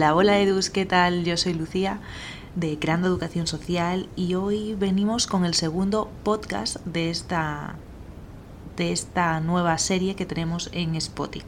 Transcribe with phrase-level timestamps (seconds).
[0.00, 1.24] Hola, hola Edus, ¿qué tal?
[1.24, 2.00] Yo soy Lucía
[2.54, 7.74] de Creando Educación Social y hoy venimos con el segundo podcast de esta,
[8.78, 11.44] de esta nueva serie que tenemos en Spotify.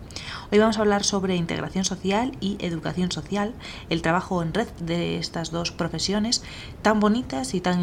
[0.51, 3.55] Hoy vamos a hablar sobre integración social y educación social,
[3.89, 6.43] el trabajo en red de estas dos profesiones
[6.83, 7.83] tan bonitas y tan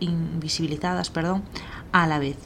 [0.00, 1.44] invisibilizadas perdón,
[1.92, 2.38] a la vez.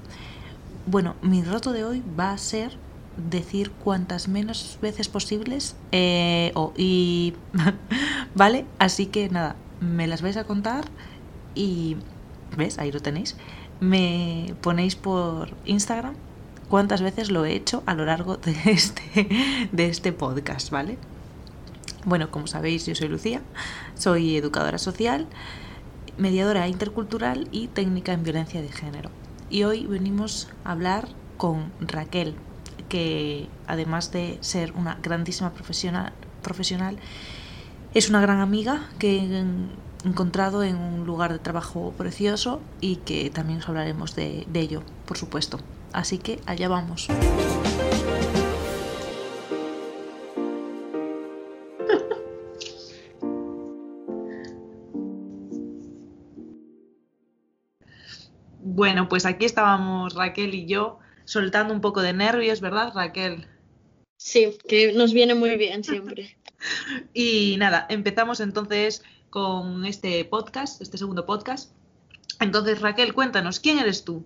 [0.84, 2.76] Bueno, mi roto de hoy va a ser
[3.16, 7.34] decir cuantas menos veces posibles eh, y
[8.34, 10.84] vale así que nada me las vais a contar
[11.54, 11.96] y
[12.56, 13.36] ves ahí lo tenéis.
[13.80, 16.14] Me ponéis por Instagram
[16.68, 20.98] cuántas veces lo he hecho a lo largo de este de este podcast vale
[22.04, 23.40] bueno como sabéis yo soy Lucía
[23.94, 25.28] soy educadora social
[26.18, 29.10] mediadora intercultural y técnica en violencia de género.
[29.50, 32.34] Y hoy venimos a hablar con Raquel
[32.88, 36.98] que además de ser una grandísima profesional, profesional
[37.94, 39.44] es una gran amiga que he
[40.06, 44.82] encontrado en un lugar de trabajo precioso y que también os hablaremos de, de ello,
[45.06, 45.58] por supuesto.
[45.92, 47.08] Así que allá vamos.
[58.68, 63.46] Bueno, pues aquí estábamos Raquel y yo soltando un poco de nervios, ¿verdad, Raquel?
[64.16, 66.38] Sí, que nos viene muy bien siempre.
[67.12, 71.72] y nada, empezamos entonces con este podcast, este segundo podcast.
[72.40, 74.24] Entonces, Raquel, cuéntanos, ¿quién eres tú?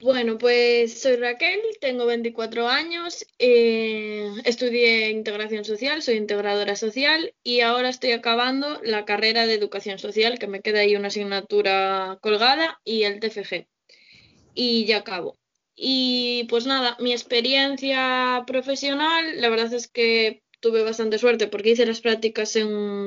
[0.00, 7.60] Bueno, pues soy Raquel, tengo 24 años, eh, estudié integración social, soy integradora social y
[7.60, 12.80] ahora estoy acabando la carrera de educación social, que me queda ahí una asignatura colgada
[12.84, 13.66] y el TFG
[14.54, 15.36] y ya acabo.
[15.76, 21.86] Y pues nada, mi experiencia profesional, la verdad es que tuve bastante suerte porque hice
[21.86, 22.56] las prácticas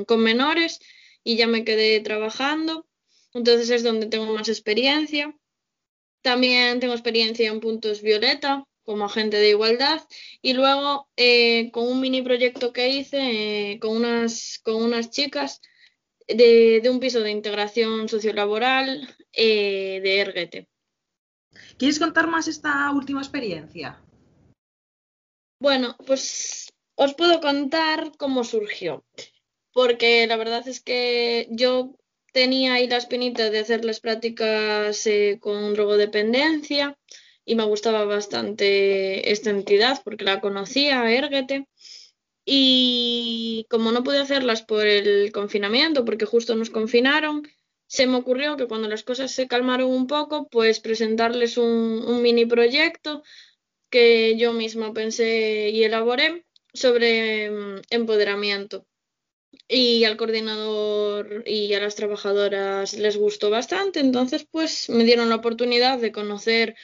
[0.06, 0.80] con menores
[1.24, 2.86] y ya me quedé trabajando.
[3.34, 5.36] Entonces es donde tengo más experiencia.
[6.22, 10.02] También tengo experiencia en puntos violeta como agente de igualdad
[10.42, 15.62] y luego eh, con un mini proyecto que hice eh, con, unas, con unas chicas
[16.28, 20.68] de, un piso de integración sociolaboral eh, de Erguete.
[21.78, 24.02] ¿Quieres contar más esta última experiencia?
[25.60, 29.04] Bueno, pues os puedo contar cómo surgió,
[29.74, 31.96] porque la verdad es que yo
[32.32, 36.98] tenía ahí la espinita de hacer las prácticas eh, con drogodependencia
[37.46, 41.68] y me gustaba bastante esta entidad porque la conocía, Erguete.
[42.46, 47.44] Y como no pude hacerlas por el confinamiento, porque justo nos confinaron,
[47.88, 52.46] se me ocurrió que cuando las cosas se calmaron un poco, pues presentarles un, mini
[52.46, 53.24] proyecto
[53.90, 58.86] que yo misma pensé y elaboré sobre mm, empoderamiento.
[59.70, 65.36] Y al coordinador y a las trabajadoras les gustó bastante, entonces pues me dieron la
[65.38, 66.76] oportunidad de conocer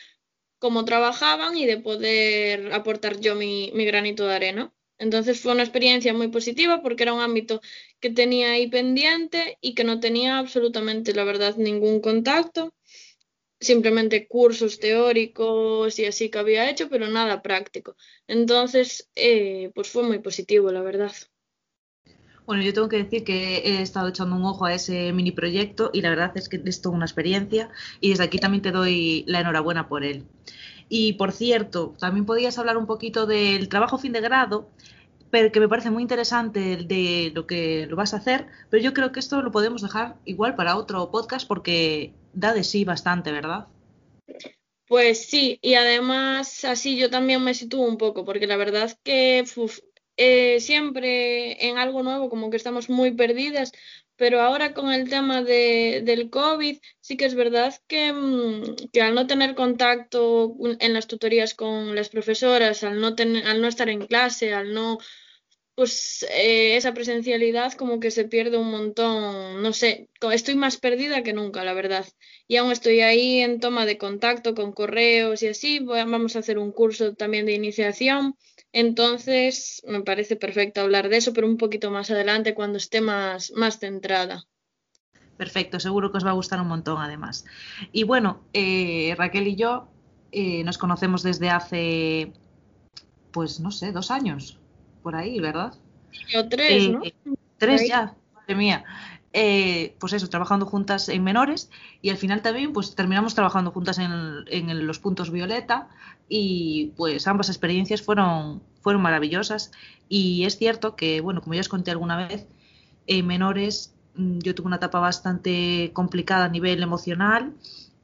[0.59, 4.73] cómo trabajaban y de poder aportar yo mi, mi granito de arena.
[5.03, 7.59] Entonces fue una experiencia muy positiva porque era un ámbito
[7.99, 12.73] que tenía ahí pendiente y que no tenía absolutamente, la verdad, ningún contacto.
[13.59, 17.95] Simplemente cursos teóricos y así que había hecho, pero nada práctico.
[18.27, 21.13] Entonces, eh, pues fue muy positivo, la verdad.
[22.45, 25.91] Bueno, yo tengo que decir que he estado echando un ojo a ese mini proyecto
[25.93, 27.69] y la verdad es que es toda una experiencia
[28.01, 30.25] y desde aquí también te doy la enhorabuena por él.
[30.95, 34.69] Y por cierto, también podías hablar un poquito del trabajo fin de grado,
[35.31, 38.93] pero que me parece muy interesante de lo que lo vas a hacer, pero yo
[38.93, 43.31] creo que esto lo podemos dejar igual para otro podcast porque da de sí bastante,
[43.31, 43.65] ¿verdad?
[44.87, 49.45] Pues sí, y además así yo también me sitúo un poco, porque la verdad que
[50.17, 53.71] eh, siempre en algo nuevo como que estamos muy perdidas,
[54.15, 59.01] pero ahora con el tema de, del COVID, sí que es verdad que, mm, que,
[59.01, 63.67] al no tener contacto en las tutorías con las profesoras, al no, tener, al no
[63.67, 64.99] estar en clase, al no,
[65.75, 71.23] pues eh, esa presencialidad como que se pierde un montón, no sé, estoy más perdida
[71.23, 72.05] que nunca, la verdad.
[72.47, 76.59] Y aún estoy ahí en toma de contacto con correos y así, vamos a hacer
[76.59, 78.35] un curso también de iniciación
[78.73, 83.51] entonces, me parece perfecto hablar de eso, pero un poquito más adelante cuando esté más,
[83.51, 84.45] más centrada.
[85.37, 87.45] Perfecto, seguro que os va a gustar un montón además.
[87.91, 89.89] Y bueno, eh, Raquel y yo
[90.31, 92.33] eh, nos conocemos desde hace,
[93.31, 94.59] pues no sé, dos años,
[95.03, 95.75] por ahí, ¿verdad?
[96.35, 97.03] O tres, ¿no?
[97.03, 97.13] Eh,
[97.57, 98.85] tres ya, madre mía.
[99.99, 101.69] Pues eso, trabajando juntas en menores
[102.01, 104.11] y al final también pues terminamos trabajando juntas en,
[104.47, 105.89] en los puntos violeta
[106.29, 109.71] y pues ambas experiencias fueron fueron maravillosas
[110.09, 112.47] y es cierto que, bueno, como ya os conté alguna vez,
[113.07, 117.53] en menores mm, yo tuve una etapa bastante complicada a nivel emocional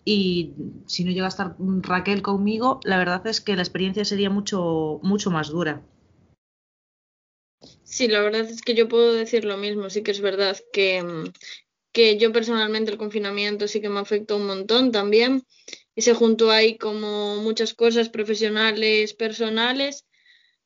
[0.05, 0.53] y
[0.87, 4.99] si no llega a estar Raquel conmigo, la verdad es que la experiencia sería mucho,
[5.03, 5.81] mucho más dura.
[7.89, 11.03] Sí, la verdad es que yo puedo decir lo mismo, sí que es verdad que,
[11.91, 15.43] que yo personalmente el confinamiento sí que me afectó un montón también
[15.95, 20.05] y se juntó ahí como muchas cosas profesionales, personales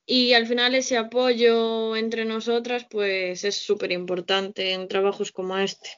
[0.06, 5.92] y al final ese apoyo entre nosotras pues es súper importante en trabajos como este.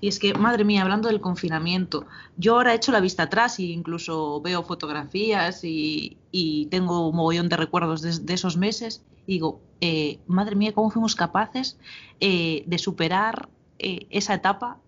[0.00, 2.06] Y es que, madre mía, hablando del confinamiento,
[2.36, 6.16] yo ahora he hecho la vista atrás e incluso veo fotografías y,
[6.70, 9.04] tengo un mogollón de recuerdos de, esos meses.
[9.26, 11.78] Y digo, eh, madre mía, ¿cómo fuimos capaces
[12.20, 13.48] eh, de superar
[13.78, 14.80] eh, esa etapa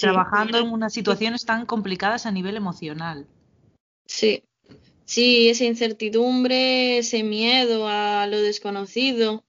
[0.00, 3.26] trabajando en unas situaciones tan complicadas a nivel emocional?
[4.06, 4.42] Sí,
[5.04, 9.44] sí, esa incertidumbre, ese miedo a lo desconocido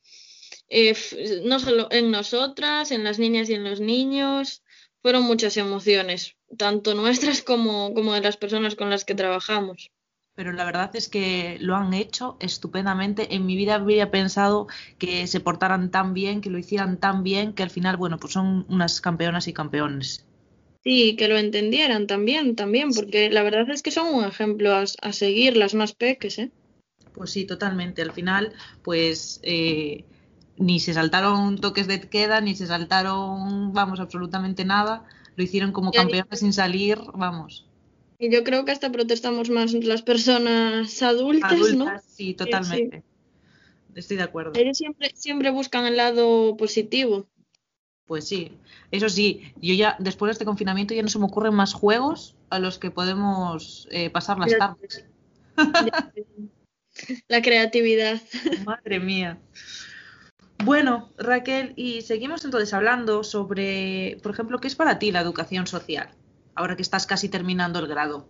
[0.70, 0.96] eh,
[1.44, 4.64] no solo en nosotras, en las niñas y en los niños,
[5.02, 9.92] fueron muchas emociones, tanto nuestras como, como de las personas con las que trabajamos.
[10.36, 13.36] Pero la verdad es que lo han hecho estupendamente.
[13.36, 14.68] En mi vida habría pensado
[14.98, 18.34] que se portaran tan bien, que lo hicieran tan bien, que al final, bueno, pues
[18.34, 20.26] son unas campeonas y campeones.
[20.82, 25.12] Sí, que lo entendieran también, también, porque la verdad es que son un ejemplo a,
[25.12, 26.52] seguir las más peques, ¿eh?
[27.14, 28.02] Pues sí, totalmente.
[28.02, 30.06] Al final, pues eh,
[30.60, 35.06] ni se saltaron toques de queda, ni se saltaron, vamos, absolutamente nada.
[35.36, 37.66] Lo hicieron como campeones sin salir, vamos.
[38.20, 43.04] Y yo creo que hasta protestamos más las personas adultas, adultas Sí, totalmente.
[43.96, 44.52] Estoy de acuerdo.
[44.56, 47.26] Ellos siempre, siempre buscan el lado positivo.
[48.06, 48.52] Pues sí,
[48.92, 52.36] eso sí, yo ya después de este confinamiento ya no se me ocurren más juegos
[52.50, 55.06] a los que podemos eh, pasar las tardes.
[57.30, 58.22] La creatividad.
[58.66, 59.38] Madre mía.
[60.64, 65.68] Bueno, Raquel, y seguimos entonces hablando sobre, por ejemplo, ¿qué es para ti la educación
[65.68, 66.10] social?
[66.54, 68.28] Ahora que estás casi terminando el grado.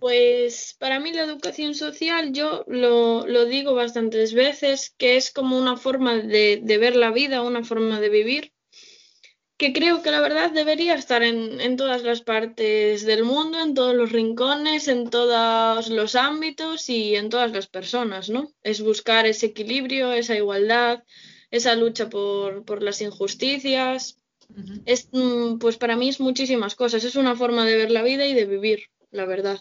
[0.00, 5.76] Pues para mí la educación social, yo lo, digo bastantes veces, que es como una
[5.76, 8.53] forma de, de ver la vida, una forma de vivir
[9.56, 13.94] que creo que la verdad debería estar en, todas las partes del mundo, en todos
[13.94, 18.50] los rincones, en todos los ámbitos y en todas las personas, ¿no?
[18.62, 21.04] Es buscar ese equilibrio, esa igualdad,
[21.50, 24.18] esa lucha por, las injusticias.
[24.86, 28.26] Es, mm, pues para mí es muchísimas cosas, es una forma de ver la vida
[28.26, 29.60] y de vivir, la verdad.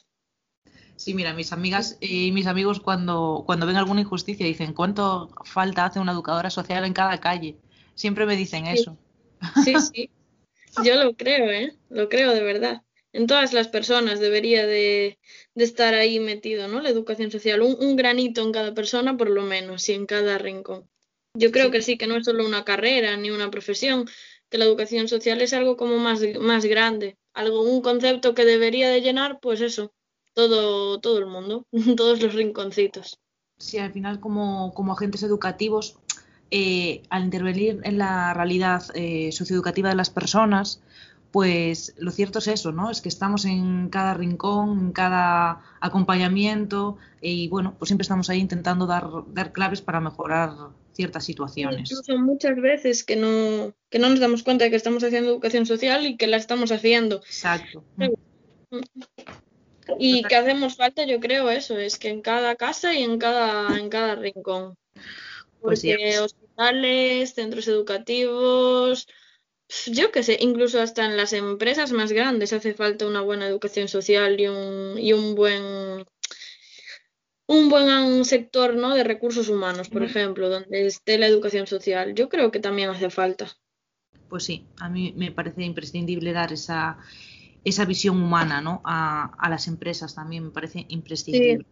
[0.95, 5.85] Sí, mira, mis amigas y mis amigos cuando, cuando ven alguna injusticia dicen, ¿cuánto falta
[5.85, 7.57] hace una educadora social en cada calle?
[7.95, 8.97] Siempre me dicen eso.
[9.63, 10.09] Sí, sí.
[10.83, 11.75] Yo lo creo, ¿eh?
[11.89, 12.81] Lo creo de verdad.
[13.11, 15.19] En todas las personas debería de,
[15.55, 16.81] estar ahí metido, ¿no?
[16.81, 17.61] La educación social.
[17.61, 20.89] Un, granito en cada persona, por lo menos, y en cada rincón.
[21.35, 24.09] Yo creo que sí, que no es solo una carrera ni una profesión,
[24.49, 28.89] que la educación social es algo como más, más grande, algo, un concepto que debería
[28.89, 29.93] de llenar, pues eso,
[30.33, 31.67] todo, todo el mundo,
[31.97, 33.19] todos los rinconcitos.
[33.57, 35.97] Sí, al final como, como agentes educativos
[36.51, 40.81] eh, al intervenir en la realidad eh, socioeducativa de las personas,
[41.31, 42.91] pues lo cierto es eso, ¿no?
[42.91, 48.39] Es que estamos en cada rincón, en cada acompañamiento y bueno, pues siempre estamos ahí
[48.39, 50.51] intentando dar, dar claves para mejorar
[50.93, 51.91] ciertas situaciones.
[51.91, 55.65] Incluso muchas veces que no, que no nos damos cuenta de que estamos haciendo educación
[55.65, 57.17] social y que la estamos haciendo.
[57.25, 57.83] Exacto.
[59.97, 63.77] Y que hacemos falta, yo creo, eso, es que en cada casa y en cada,
[63.77, 64.75] en cada rincón.
[65.63, 69.07] Pues Porque hospitales, centros educativos,
[69.87, 73.87] yo qué sé, incluso hasta en las empresas más grandes hace falta una buena educación
[73.87, 76.05] social y un, y un buen
[77.47, 78.93] un buen sector ¿no?
[78.93, 82.13] de recursos humanos, por ejemplo, donde esté la educación social.
[82.13, 83.49] Yo creo que también hace falta.
[84.27, 86.97] Pues sí, a mí me parece imprescindible dar esa,
[87.63, 88.81] esa visión humana ¿no?
[88.83, 91.65] a, a las empresas también, me parece imprescindible.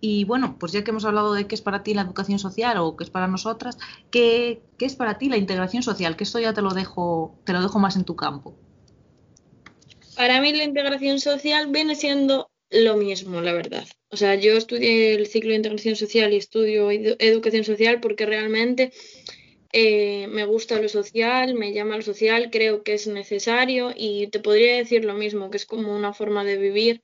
[0.00, 2.76] Y bueno, pues ya que hemos hablado de qué es para ti la educación social
[2.78, 3.78] o qué es para nosotras,
[4.10, 6.16] ¿qué, es para ti la integración social?
[6.16, 8.54] Que esto ya te lo dejo, te lo dejo más en tu campo.
[10.14, 13.86] Para mí la integración social viene siendo lo mismo, la verdad.
[14.10, 18.92] O sea, yo estudié el ciclo de integración social y estudio educación social porque realmente
[19.72, 24.40] eh, me gusta lo social, me llama lo social, creo que es necesario y te
[24.40, 27.02] podría decir lo mismo, que es como una forma de vivir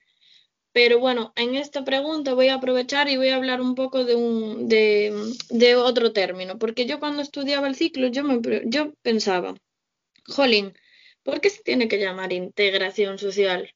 [0.72, 4.14] pero bueno, en esta pregunta voy a aprovechar y voy a hablar un poco de,
[4.14, 9.54] un, de, otro término, porque yo cuando estudiaba el ciclo yo, me, yo pensaba,
[10.26, 10.74] jolín,
[11.22, 13.72] ¿por qué se tiene que llamar integración social?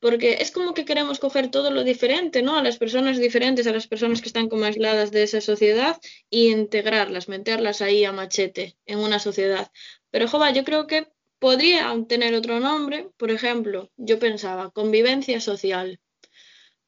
[0.00, 2.56] porque es como que queremos coger todo lo diferente, ¿no?
[2.56, 6.00] A las personas diferentes, a las personas que están como aisladas de esa sociedad
[6.30, 9.70] y integrarlas, meterlas ahí a machete en una sociedad.
[10.10, 11.06] Pero, jova, yo creo que
[11.38, 16.00] podría tener otro nombre, por ejemplo, yo pensaba convivencia social.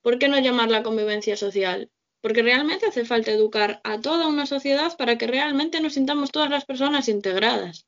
[0.03, 1.91] ¿Por qué no llamarla convivencia social?
[2.21, 6.51] Porque realmente hace falta educar a toda una sociedad para que realmente nos sintamos todas
[6.51, 7.87] las personas integradas.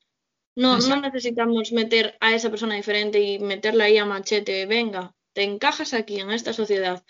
[0.56, 4.66] No, no necesitamos meter a esa persona diferente y meterla ahí a machete.
[4.66, 7.04] Venga, te encajas aquí en esta sociedad.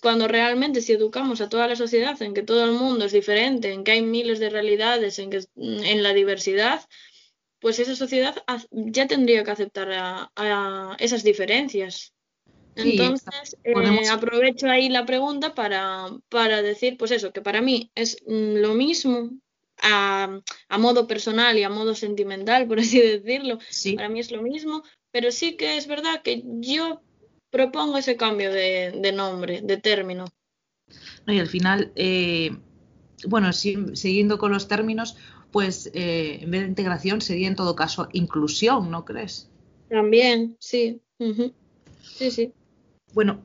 [0.00, 3.70] Cuando realmente si educamos a toda la sociedad en que todo el mundo es diferente,
[3.70, 6.88] en que hay miles de realidades, en que en la diversidad,
[7.58, 8.34] pues esa sociedad
[8.70, 12.13] ya tendría que aceptar a, esas diferencias.
[12.76, 18.18] Entonces, eh, aprovecho ahí la pregunta para, para decir, pues eso, que para mí es
[18.26, 19.30] mm, lo mismo
[19.82, 20.40] a,
[20.78, 23.58] modo personal y a modo sentimental, por así decirlo.
[23.96, 27.00] Para mí es lo mismo, pero sí que es verdad que yo
[27.50, 30.24] propongo ese cambio de, nombre, de término.
[31.26, 32.56] y al final, eh,
[33.28, 35.16] bueno, siguiendo con los términos,
[35.52, 39.48] pues eh, en vez de integración sería en todo caso inclusión, ¿no crees?
[39.88, 41.00] También, sí.
[42.02, 42.52] Sí, sí.
[43.14, 43.38] Bueno,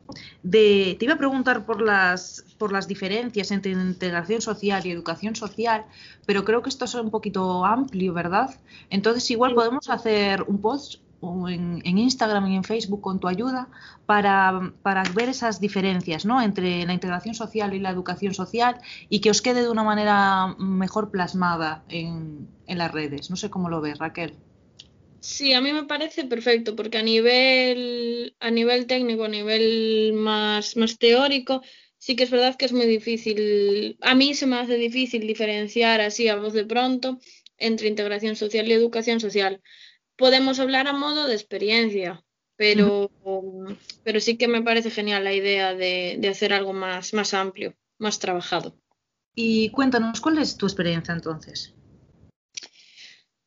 [0.50, 5.86] te iba a preguntar por las, por las diferencias entre integración social y educación social,
[6.26, 8.50] pero creo que esto es un poquito amplio, ¿verdad?
[8.90, 13.68] Entonces, igual podemos hacer un post en, en, Instagram y en Facebook con tu ayuda
[14.06, 16.42] para, para, ver esas diferencias ¿no?
[16.42, 20.56] entre la integración social y la educación social y que os quede de una manera
[20.58, 23.30] mejor plasmada en, en las redes.
[23.30, 24.38] No sé cómo lo ves, Raquel.
[25.22, 30.78] Sí, a mí me parece perfecto, porque a nivel, a nivel técnico, a nivel más,
[30.78, 31.62] más teórico,
[31.98, 33.98] sí que es verdad que es muy difícil.
[34.02, 37.20] A mí se me hace difícil diferenciar así a voz de pronto
[37.58, 39.62] entre integración social y educación social.
[40.16, 42.24] Podemos hablar a modo de experiencia,
[42.56, 43.12] pero,
[44.04, 47.76] pero sí que me parece genial la idea de, de hacer algo más, más amplio,
[47.98, 48.78] más trabajado.
[49.36, 51.74] Y cuéntanos, ¿cuál es tu experiencia entonces?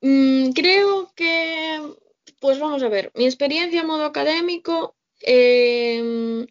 [0.02, 1.80] Mm, creo que,
[2.40, 6.46] pues vamos a ver, mi experiencia a modo académico, em,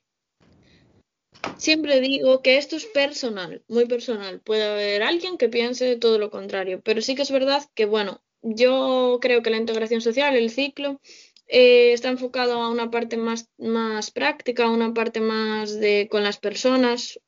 [1.57, 4.39] siempre digo que esto es personal, muy personal.
[4.41, 8.21] Puede haber alguien que piense todo lo contrario, pero sí que es verdad que, bueno,
[8.41, 11.01] yo creo que la integración social, el ciclo,
[11.47, 16.37] eh, está enfocado a una parte más, más práctica, una parte más de con las
[16.39, 17.19] personas.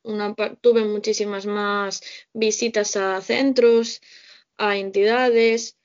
[0.62, 2.02] Tuve muchísimas más
[2.32, 4.00] visitas a centros,
[4.56, 5.76] a entidades.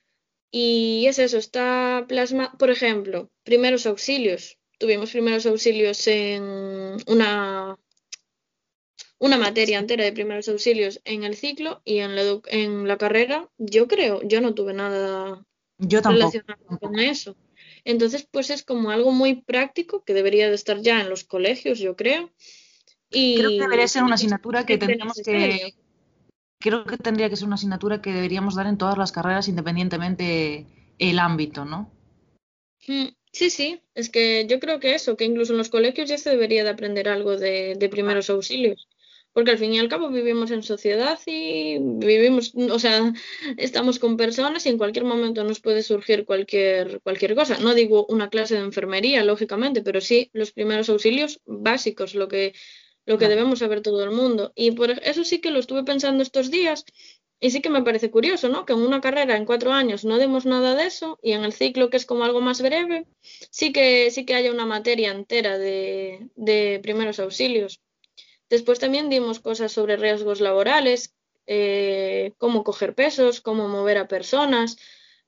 [0.51, 4.57] Y es eso, está plasma, por ejemplo, primeros auxilios.
[4.79, 6.43] Tuvimos primeros auxilios en
[7.07, 7.77] una,
[9.19, 13.49] una materia entera de primeros auxilios en el ciclo y en la, en la carrera,
[13.57, 15.45] yo creo, yo no tuve nada
[15.77, 17.35] yo relacionado con eso.
[17.85, 21.79] Entonces, pues es como algo muy práctico que debería de estar ya en los colegios,
[21.79, 22.31] yo creo.
[23.11, 25.73] Y creo que debería ser una asignatura que tendríamos que,
[26.59, 30.65] creo que tendría que ser una asignatura que deberíamos dar en todas las carreras independientemente
[30.99, 31.89] el ámbito, ¿no?
[32.87, 36.17] Mm, sí, sí, es que yo creo que eso, que incluso en los colegios ya
[36.17, 38.87] se debería de aprender algo de, primeros auxilios,
[39.31, 43.13] porque al fin y al cabo vivimos en sociedad y vivimos, o sea,
[43.57, 47.57] estamos con personas y en cualquier momento nos puede surgir cualquier, cualquier cosa.
[47.59, 52.53] No digo una clase de enfermería, lógicamente, pero sí los primeros auxilios básicos, lo que
[53.09, 54.51] lo que debemos saber todo el mundo.
[54.53, 56.85] Y por eso sí que lo estuve pensando estos días
[57.39, 58.67] y sí que me parece curioso, ¿no?
[58.67, 61.51] Que en una carrera en cuatro años no demos nada de eso y en el
[61.51, 63.07] ciclo, que es como algo más breve,
[63.49, 67.81] sí que, sí que haya una materia entera de, de primeros auxilios.
[68.47, 71.15] Después también dimos cosas sobre riesgos laborales,
[71.47, 74.77] eh, cómo coger pesos, cómo mover a personas,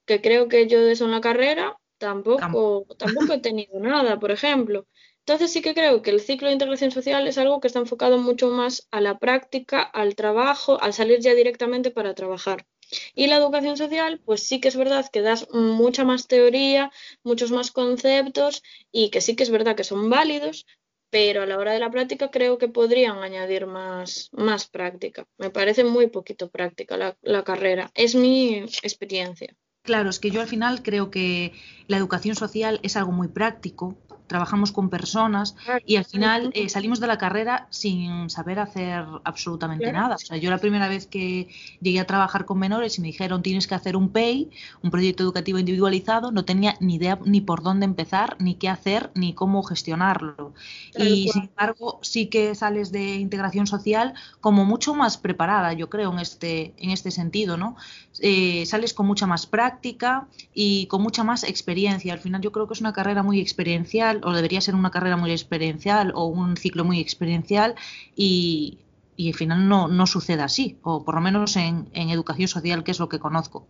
[0.06, 4.30] que creo que yo de eso en la carrera tampoco, tampoco he tenido nada, por
[4.30, 4.86] ejemplo.
[5.26, 8.18] Entonces sí que creo que el ciclo de integración social es algo que está enfocado
[8.18, 12.66] mucho más a la práctica, al trabajo, al salir ya directamente para trabajar.
[13.14, 16.92] Y la educación social, pues sí que es verdad que das mucha más teoría,
[17.24, 20.66] muchos más conceptos y que sí que es verdad que son válidos,
[21.12, 25.28] pero a la hora de la práctica creo que podrían añadir más, más práctica.
[25.38, 27.92] Me parece muy poquito práctica la, la carrera.
[27.94, 29.56] Es mi experiencia.
[29.84, 31.54] Claro, es que yo al final creo que
[31.88, 33.98] la educación social es algo muy práctico,
[34.32, 39.92] trabajamos con personas y al final eh, salimos de la carrera sin saber hacer absolutamente
[39.92, 40.16] nada.
[40.16, 41.50] O sea, yo la primera vez que
[41.82, 44.50] llegué a trabajar con menores y me dijeron tienes que hacer un PEI,
[44.84, 49.12] un proyecto educativo individualizado, no tenía ni idea ni por dónde empezar, ni qué hacer,
[49.16, 50.54] ni cómo gestionarlo.
[50.98, 56.14] y sin embargo, sí que sales de integración social como mucho más preparada, yo creo,
[56.14, 57.76] en este, en este sentido, ¿no?
[58.22, 62.14] Eh, sales con mucha más práctica y con mucha más experiencia.
[62.14, 65.18] Al final yo creo que es una carrera muy experiencial o debería ser una carrera
[65.18, 67.76] muy experiencial o un ciclo muy experiencial
[68.16, 68.80] y,
[69.18, 72.92] al final no, no sucede así, o por lo menos en, en educación social, que
[72.92, 73.68] es lo que conozco.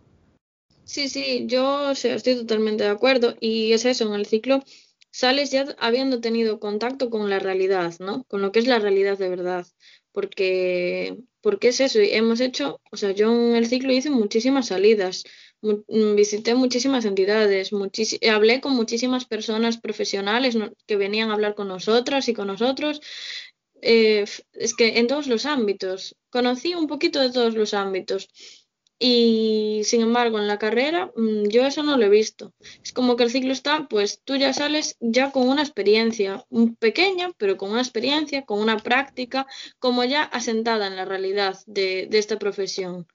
[0.84, 4.62] Sí, sí, yo estoy totalmente de acuerdo y es eso, en el ciclo
[5.12, 8.24] sales ya habiendo tenido contacto con la realidad, ¿no?
[8.24, 9.66] Con lo que es la realidad de verdad,
[10.12, 15.24] porque, porque es eso, hemos hecho, o sea, yo en el ciclo hice muchísimas salidas,
[15.62, 17.70] mm, visité muchísimas entidades,
[18.30, 23.00] hablé con muchísimas personas profesionales que venían a hablar con nosotras y con nosotros,
[23.82, 28.28] eh, es que en todos los ámbitos, conocí un poquito de todos los ámbitos.
[29.04, 32.54] Y sin embargo, en la carrera mm, yo eso no lo he visto.
[32.84, 36.46] Es como que el ciclo está, pues tú ya sales ya con una experiencia
[36.78, 39.48] pequeña, pero con una experiencia, con una práctica,
[39.80, 43.08] como ya asentada en la realidad de, esta profesión.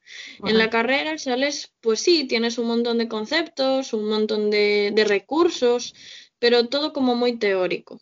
[0.44, 5.96] En la carrera sales, pues sí, tienes un montón de conceptos, un montón de, recursos,
[6.38, 8.02] pero todo como muy teórico.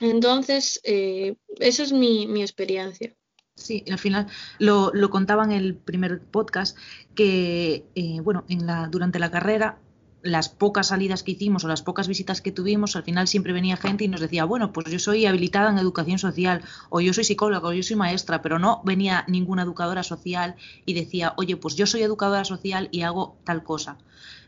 [0.00, 3.14] Entonces, eh, esa es mi, mi experiencia.
[3.56, 4.26] Sí, al final
[4.58, 6.76] lo, lo, contaba en el primer podcast
[7.14, 9.78] que, eh, bueno, en la, durante la carrera,
[10.24, 13.76] las pocas salidas que hicimos o las pocas visitas que tuvimos, al final siempre venía
[13.76, 17.24] gente y nos decía, bueno, pues yo soy habilitada en educación social, o yo soy
[17.24, 20.56] psicóloga, o yo soy maestra, pero no venía ninguna educadora social
[20.86, 23.98] y decía, oye, pues yo soy educadora social y hago tal cosa.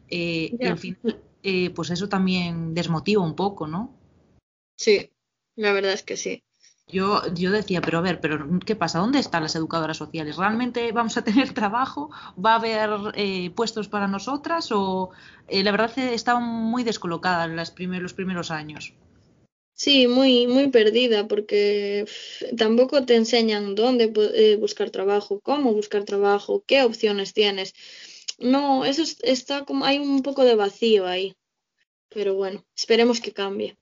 [0.09, 3.95] Eh, y al final, eh, pues eso también desmotiva un poco, ¿no?
[4.79, 5.13] Sí,
[5.57, 6.43] la verdad es que sí.
[6.89, 9.01] Yo, yo decía, pero a ver, pero ¿qué pasa?
[9.01, 10.37] ¿Dónde están las educadoras sociales?
[10.37, 12.11] ¿Realmente vamos a tener trabajo?
[12.43, 14.71] ¿Va a haber eh, puestos para nosotras?
[14.71, 15.11] O
[15.49, 18.95] eh, la verdad estaba muy descolocada en las los primeros años.
[19.75, 22.07] Sí, muy, muy perdida, porque
[22.57, 27.75] tampoco te enseñan dónde eh, buscar trabajo, cómo buscar trabajo, qué opciones tienes.
[28.39, 31.35] No, eso está como, hay un poco de vacío ahí.
[32.09, 33.77] Pero bueno, esperemos que cambie.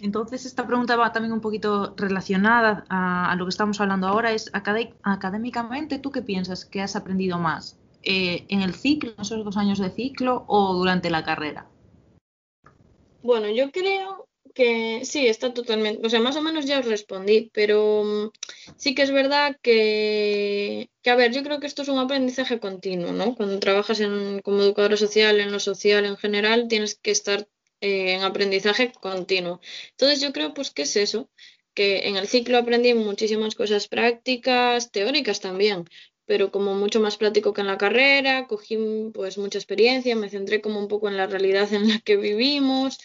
[0.00, 4.32] Entonces, esta pregunta va también un poquito relacionada a, lo que estamos hablando ahora.
[4.32, 7.78] Es académicamente, ¿tú qué piensas que has aprendido más?
[8.02, 11.66] Eh, ¿En el ciclo, en esos dos años de ciclo o durante la carrera?
[13.22, 17.50] Bueno, yo creo que sí, está totalmente, o sea, más o menos ya os respondí,
[17.54, 18.30] pero mm,
[18.76, 22.60] sí que es verdad que, que, a ver, yo creo que esto es un aprendizaje
[22.60, 23.34] continuo, ¿no?
[23.34, 27.48] Cuando trabajas en, como educadora social, en lo social en general, tienes que estar
[27.82, 29.60] en aprendizaje continuo.
[29.90, 31.28] Entonces yo creo pues que es eso,
[31.74, 35.84] que en el ciclo aprendí muchísimas cosas prácticas, teóricas también,
[36.26, 38.78] pero como mucho más práctico que en la carrera, cogí
[39.12, 42.98] pues mucha experiencia, me centré como un poco en la realidad en la que vivimos,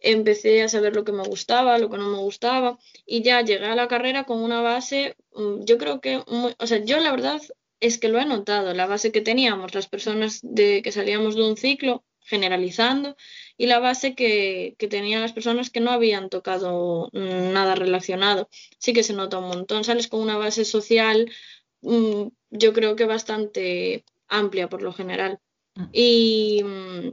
[0.00, 3.66] empecé a saber lo que me gustaba, lo que no me gustaba y ya llegué
[3.66, 7.40] a la carrera con una base, mm, yo creo que, o sea, yo la verdad
[7.80, 11.44] es que lo he notado, la base que teníamos las personas de que salíamos de
[11.48, 13.16] un ciclo generalizando
[13.58, 18.48] y la base que, tenían las personas que no habían tocado nada relacionado.
[18.78, 19.82] Sí que se nota un montón.
[19.82, 21.30] Sales con una base social,
[21.82, 25.40] mm, yo creo que bastante amplia por lo general.
[25.74, 25.84] Mm.
[25.92, 27.10] Y, mm,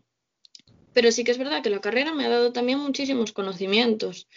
[0.93, 4.27] pero sí que es verdad que la carrera me ha dado también muchísimos conocimientos.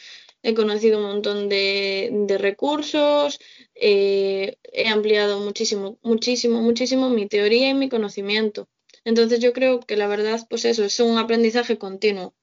[0.42, 3.38] He conocido un montón de, recursos,
[3.74, 8.66] eh, he ampliado muchísimo, muchísimo, muchísimo mi teoría y mi conocimiento.
[9.04, 12.34] Entonces yo creo que la verdad, pues eso, es un aprendizaje continuo.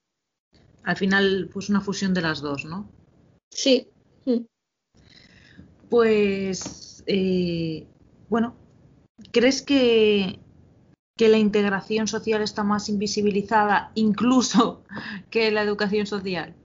[0.84, 2.90] Al final, pues una fusión de las dos, ¿no?
[3.52, 3.88] Sí.
[4.26, 4.46] Mm.
[5.90, 7.86] Pues, eh,
[8.30, 8.56] bueno,
[9.32, 10.40] ¿crees que,
[11.18, 14.84] que la integración social está más invisibilizada incluso
[15.30, 16.56] que la educación social?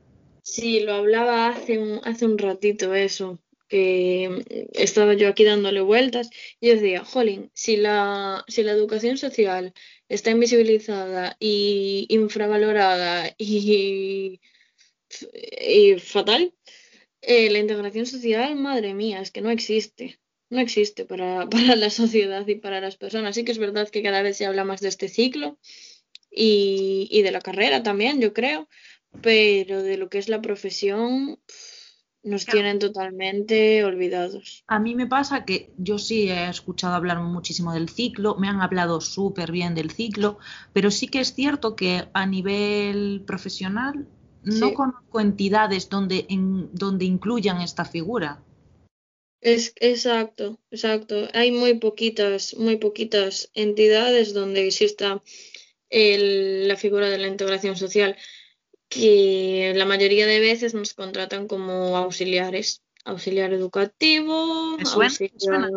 [0.42, 3.38] Sí, lo hablaba hace un, hace un ratito eso
[3.70, 6.28] que estaba yo aquí dándole vueltas
[6.60, 9.72] y yo decía, jolín, si la, si la educación social
[10.08, 14.40] está invisibilizada y infravalorada y,
[15.30, 16.52] y fatal,
[17.22, 20.18] eh, la integración social, madre mía, es que no existe.
[20.50, 23.34] No existe para, para la sociedad y para las personas.
[23.36, 25.58] Sí que es verdad que cada vez se habla más de este ciclo
[26.30, 28.68] y, y de la carrera también, yo creo,
[29.22, 31.40] pero de lo que es la profesión
[32.22, 34.64] nos tienen totalmente olvidados.
[34.66, 38.60] A mí me pasa que yo sí he escuchado hablar muchísimo del ciclo, me han
[38.60, 40.38] hablado súper bien del ciclo,
[40.72, 44.06] pero sí que es cierto que a nivel profesional
[44.42, 48.42] no conozco entidades donde, en, donde incluyan esta figura.
[49.40, 51.28] Es exacto, exacto.
[51.32, 55.22] Hay muy poquitas, muy poquitas entidades donde exista
[55.90, 58.16] la figura de la integración social
[58.90, 65.70] que la mayoría de veces nos contratan como auxiliares, auxiliar educativo, auxiliar...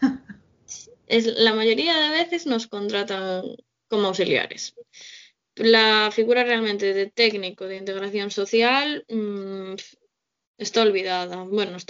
[1.06, 3.42] es, la mayoría de veces nos contratan
[3.88, 4.74] como auxiliares.
[5.56, 9.74] La figura realmente de técnico de integración social mmm,
[10.56, 11.42] está olvidada.
[11.42, 11.78] Bueno, está